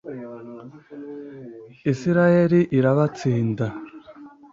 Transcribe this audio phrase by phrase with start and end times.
[1.91, 3.67] israheli irabatsinda